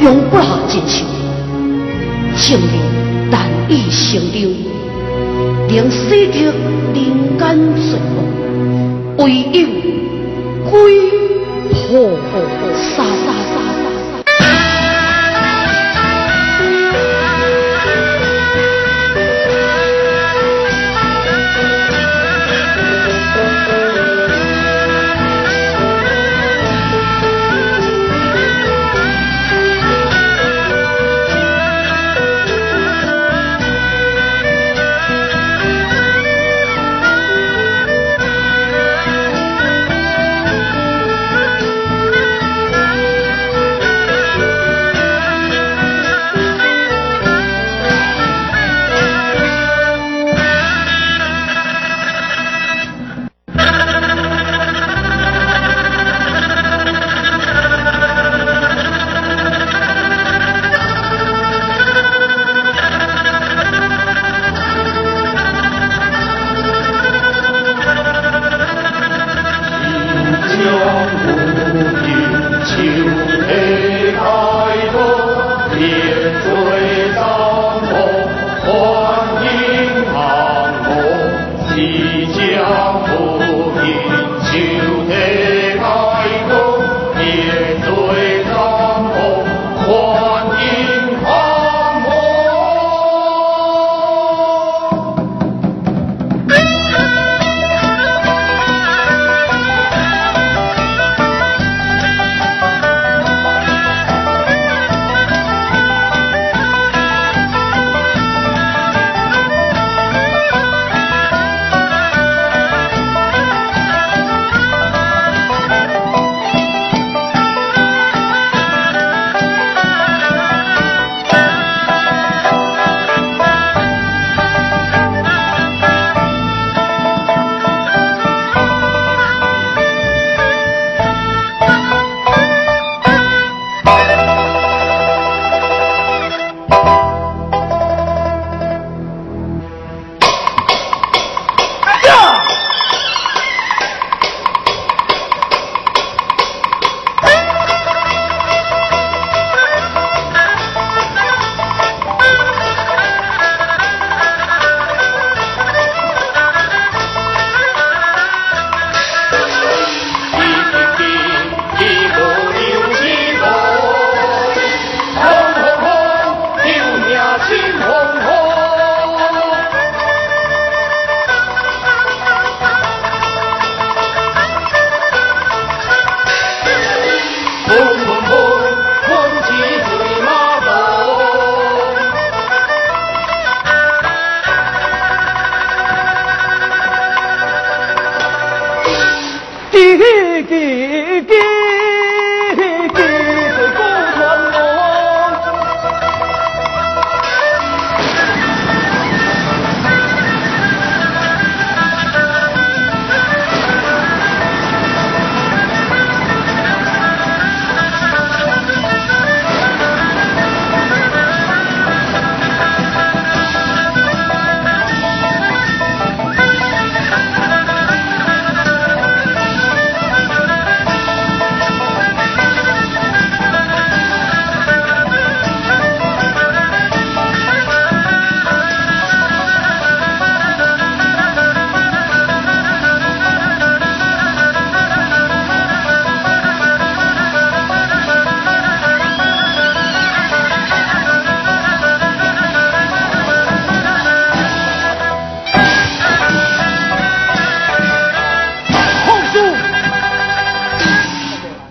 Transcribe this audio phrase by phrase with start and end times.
[0.00, 1.06] 永不下进行，
[2.36, 2.78] 情理
[3.30, 4.48] 难以成就，
[5.68, 6.52] 令死去人
[7.38, 7.40] 间
[7.76, 8.16] 碎梦，
[9.18, 9.66] 唯有
[10.70, 10.72] 归
[11.70, 11.76] 破
[12.96, 12.96] 散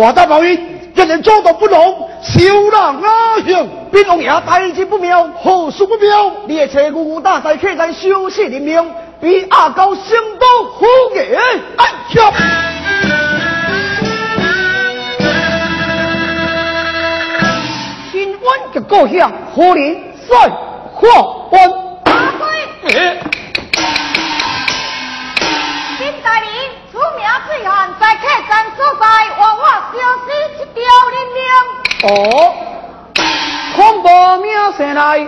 [0.00, 0.12] 沙。
[0.12, 0.54] 大大报应，
[0.94, 6.32] 一人做到不容，小人阿雄，兵王爷大事不妙，何事不妙？
[6.46, 10.80] 列车五五大赛客栈休息的命，比阿高相当好
[11.14, 11.36] 嘅。
[11.76, 12.32] 哎呀！
[18.10, 20.48] 新安嘅故乡，可怜帅
[20.94, 21.08] 化
[21.50, 21.70] 官。
[22.04, 22.48] 阿贵。
[27.46, 29.06] 最汉在客栈所在。
[32.02, 32.54] 哦，
[33.76, 34.08] 恐怖
[34.42, 35.26] 名声来，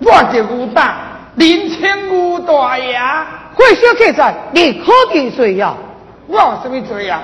[0.00, 0.96] 我就武大，
[1.34, 2.98] 年轻武大爷，
[3.54, 5.74] 火烧客栈，你可定罪呀？
[6.26, 7.20] 我有什么罪呀？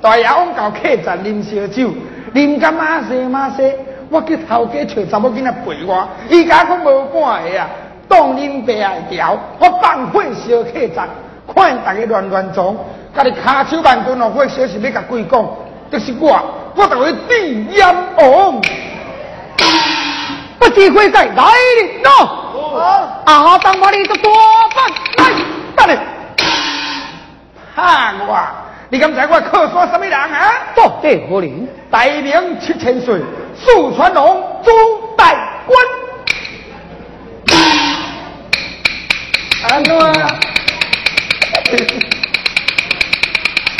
[0.00, 1.90] 大爷，我到客栈啉烧酒，
[2.32, 3.70] 林干马西马西，
[4.08, 7.68] 我去头家找查某囡仔陪我，伊家讲无半个啊，
[8.08, 11.06] 当恁爸会调，我放火烧客栈，
[11.54, 12.74] 看大家乱乱撞，
[13.14, 15.46] 家己卡手万吨哦，火烧是要甲鬼讲，
[15.90, 16.40] 就是我，
[16.78, 18.60] 我就会地阎王，
[20.60, 21.44] 不知会在来
[21.80, 22.08] 哩喏，
[23.24, 24.32] 啊，当把你都多
[24.76, 25.32] 半来，
[25.74, 26.00] 等下，
[27.74, 28.38] 哈我，
[28.90, 30.52] 你敢知我靠山什么人啊？
[30.76, 31.68] 到底何人？
[31.90, 33.20] 大明七千岁，
[33.56, 34.70] 四川龙朱
[35.16, 35.34] 大
[35.66, 35.84] 官。
[39.68, 39.98] 安怎？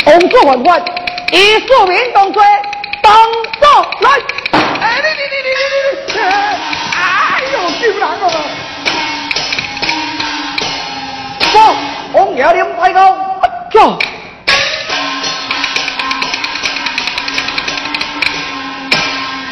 [0.03, 0.83] 红色环环，
[1.31, 2.43] 以庶民当罪，
[3.09, 3.17] 当
[3.59, 3.65] 上
[4.01, 4.07] 来。
[4.81, 5.75] 哎，你你你你你
[6.13, 6.21] 你！
[6.93, 7.01] 哎
[7.53, 8.23] 呦，救人哦！
[11.51, 11.55] 走，
[12.13, 12.99] 红爷领太高，
[13.71, 13.97] 走。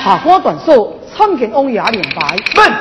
[0.06, 2.36] 下花短手，参见王爷领牌。
[2.56, 2.72] 问，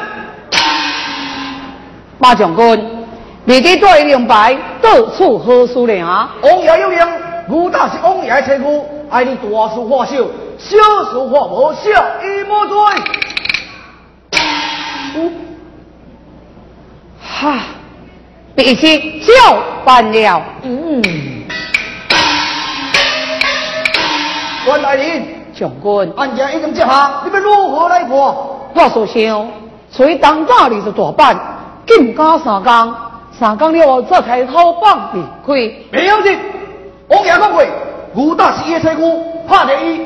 [2.19, 3.06] 马将军，
[3.46, 6.06] 未记做领牌，到处何事呢？
[6.06, 6.29] 啊？
[6.43, 7.00] 王爷有令，
[7.49, 9.43] 武大是王爷的妻夫，爱你大
[9.75, 10.17] 事化小，
[10.58, 10.76] 小
[11.11, 11.91] 事化无，小
[12.23, 12.76] 亦无罪。
[17.20, 17.58] 哈，
[18.55, 20.43] 必须照办了。
[20.62, 21.03] 嗯，
[24.64, 25.23] 关大人，
[25.55, 28.70] 将军，案件已经接下，你们如何来破？
[28.75, 29.47] 我所想，
[29.91, 31.38] 随当家里是大办，
[31.87, 32.94] 进加三工，
[33.38, 35.55] 三工了后再开头放离开。
[35.91, 36.38] 没有事，
[37.08, 37.62] 王爷讲过，
[38.14, 40.00] 武大是伊的妻夫，怕得伊，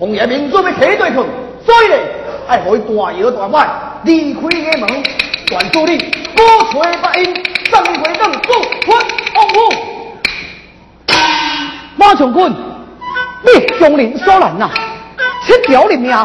[0.00, 1.26] 王爷明准备提对抗，
[1.66, 1.96] 所以呢，
[2.46, 3.68] 爱互伊大摇大摆，
[4.04, 4.88] 离开你的门，
[5.48, 7.34] 传助你鼓吹八音，
[7.68, 8.92] 上回等祝福
[9.34, 9.54] 王府。
[11.96, 12.54] 马将军，
[13.42, 14.70] 你将领所难呐，
[15.44, 16.16] 七条人命，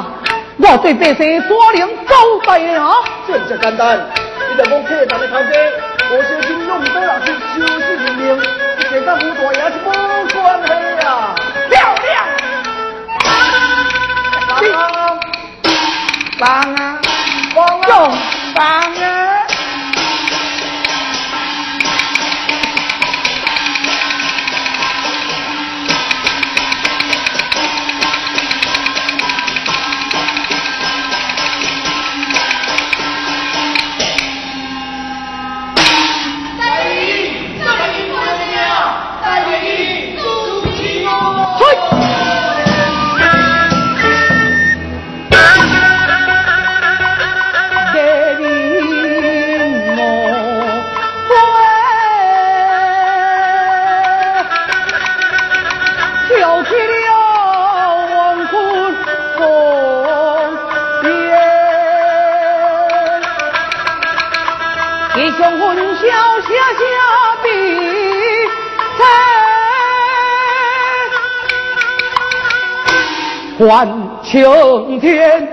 [0.58, 2.14] 我对百姓所能交
[2.46, 2.94] 代了啊！
[3.28, 4.00] 这不简单，
[4.52, 5.50] 你就讲客栈的头家，
[6.12, 8.40] 我小心用多人去收拾人命，
[8.92, 9.90] 这跟武大爷是无
[10.44, 11.34] 关系啊！
[16.40, 17.00] 帮啊！
[17.56, 18.12] 棒啊！
[18.56, 18.66] 帮
[18.96, 19.33] 啊！
[73.68, 73.88] 才还
[74.24, 75.48] 青天。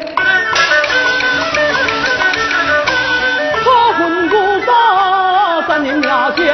[3.62, 4.34] 他混古
[4.66, 4.72] 大
[5.68, 6.44] 三年牙尖，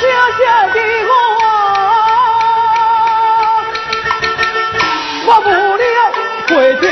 [0.00, 0.02] 下
[0.38, 0.42] 下
[0.72, 1.10] 的我
[1.44, 1.46] 啊，
[5.26, 5.54] 忘不了
[6.48, 6.82] 回天。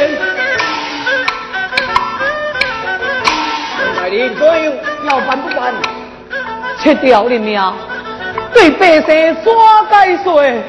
[3.97, 4.61] 大人，所以
[5.09, 5.73] 要办不办？
[6.79, 7.61] 切掉你命，
[8.55, 10.63] 对百姓耍解税。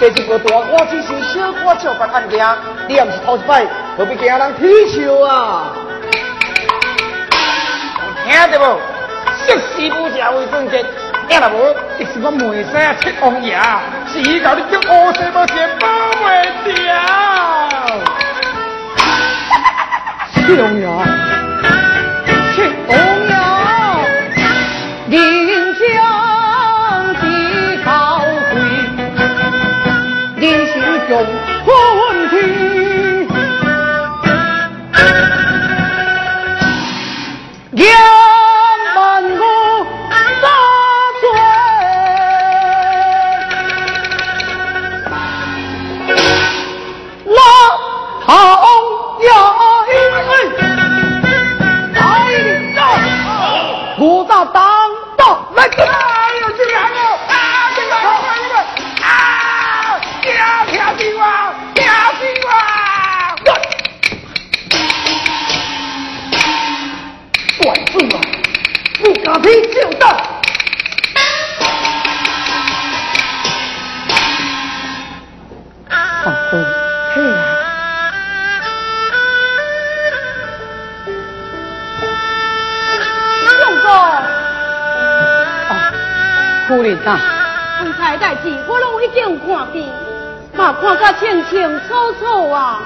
[0.00, 2.46] 这一个大官只是小官照办案件，
[2.88, 3.66] 你也不是头一摆，
[3.98, 5.72] 何必惊人踢笑啊？
[8.24, 8.78] 听到无？
[9.44, 10.84] 识时务者为俊杰，
[11.28, 11.74] 听到无？
[11.98, 13.58] 这是我梅山七王爷，
[14.10, 15.86] 是伊教你叫乌西无钱保
[16.22, 16.24] 袂
[16.64, 16.74] 掉。
[20.32, 20.88] 七龙牙，
[86.76, 87.18] 林啊！
[87.78, 89.82] 刚才代志我拢已经看见，
[90.54, 92.82] 嘛看个清清楚楚啊！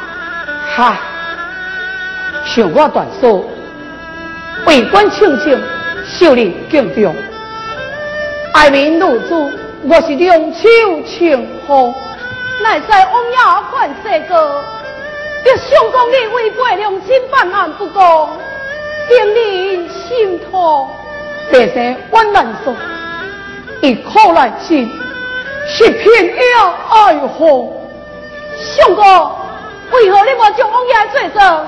[0.76, 0.97] 哈，
[2.45, 3.45] 像我断说，
[4.67, 5.61] 为官清清，
[6.07, 7.14] 受人敬重，
[8.55, 9.35] 爱民如子，
[9.83, 10.69] 我是两手
[11.07, 11.93] 清风。
[12.62, 13.37] 乃在王爷
[13.73, 14.62] 犯世过，
[15.43, 18.29] 别相公你违背良心办案不公，
[19.09, 20.88] 令人心痛。
[21.53, 22.75] 百姓万难说，
[23.85, 24.91] 以苦来信，
[25.69, 27.79] 是偏要爱护。
[28.57, 29.05] 相公，
[29.93, 31.67] 为何你无将王爷做证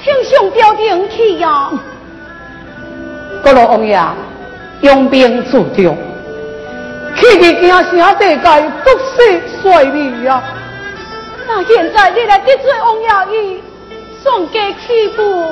[0.00, 1.70] 挺上标定去呀？
[3.42, 4.00] 各路王爷
[4.82, 5.98] 用兵自重，
[7.16, 10.40] 去去惊声地界不死衰微呀！
[11.48, 13.62] 那现在你来得罪王爷伊，
[14.22, 15.48] 送给欺负，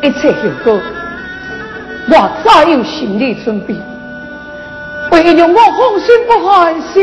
[0.00, 0.80] 一切后果。
[2.06, 3.74] 我早有心理准备，
[5.14, 6.94] 为了我放心不下的事，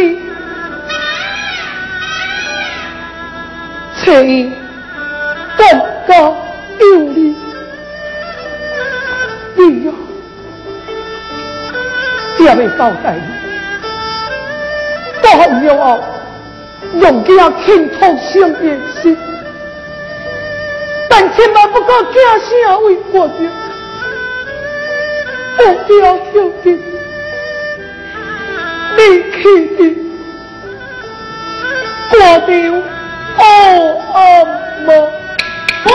[4.04, 4.52] 所以
[5.58, 5.66] 更
[6.08, 6.20] 加
[6.80, 7.36] 有你。
[9.56, 9.94] 你呀，
[12.38, 13.22] 这样交代你，
[15.22, 15.70] 但要
[16.96, 17.30] 用家
[17.64, 19.18] 倾吐性命心，
[21.08, 23.34] 但千万不可惊声为国家。
[25.58, 25.64] 不
[26.00, 26.66] 要求的，
[29.02, 29.08] 你
[29.42, 29.44] 去
[29.78, 29.82] 的，
[32.12, 32.54] 挂掉
[33.36, 33.42] 哦
[34.14, 34.16] 阿
[34.86, 34.90] 妈，
[35.84, 35.90] 不，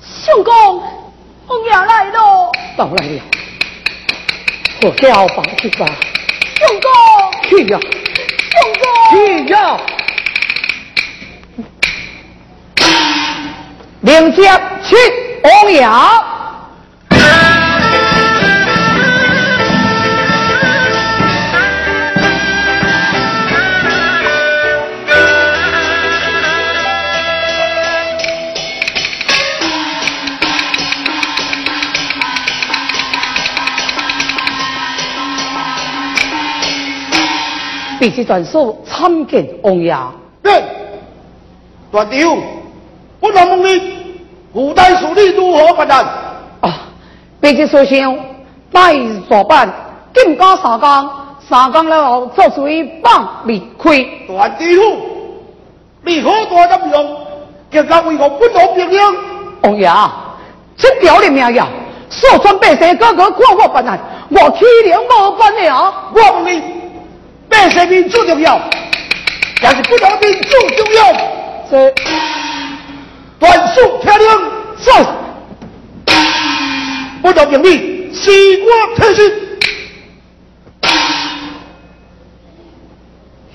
[0.00, 0.52] 相公，
[1.46, 2.16] 王爷来了，
[2.76, 3.22] 到来了，
[4.82, 5.86] 我叫把去吧，
[6.58, 6.90] 相公，
[7.48, 7.78] 去呀，
[8.50, 9.16] 相公，去
[9.52, 9.54] 呀。
[14.00, 14.96] 领将去
[15.44, 15.88] 王爷。
[37.98, 39.96] 必须转述参见王爷。
[40.42, 40.62] 对，
[41.90, 42.36] 断掉，
[43.20, 43.96] 我来问你。
[44.52, 46.06] 古代属理如何办案？
[46.60, 46.80] 啊，
[47.40, 48.16] 北京首相
[48.72, 49.70] 大意所办，
[50.14, 51.10] 金刚三纲，
[51.46, 53.90] 三纲了后做出一棒离开。
[54.26, 54.82] 段地虎，
[56.02, 57.16] 你何大这用？
[57.70, 59.00] 竟敢为我不懂兵营？
[59.60, 59.90] 王爷，
[60.76, 61.68] 这条的命呀，
[62.08, 63.98] 所村百姓个个看我办案，
[64.30, 65.94] 我体谅无办了。
[66.14, 66.62] 我问你，
[67.56, 68.60] 百姓民主重要，
[69.62, 71.12] 还是不懂民主重要？
[71.70, 71.94] 这。
[73.38, 74.28] 短速听令，
[74.78, 74.90] 是。
[77.22, 79.32] 不着名利，西瓜特进。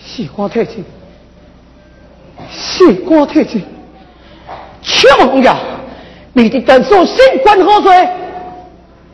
[0.04, 0.84] 西瓜特进，
[2.52, 3.64] 西瓜特进。
[4.82, 5.56] 请问呀，
[6.34, 8.10] 你的短速新官何罪？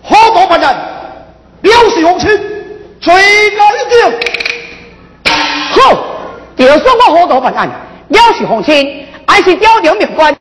[0.02, 0.70] 何多本人？
[1.62, 2.30] 藐视皇亲，
[3.02, 3.20] 罪该
[3.76, 4.37] 一定。
[6.58, 7.70] 好，就算我好多本案，
[8.10, 10.37] 要是红心，还是刁两命官。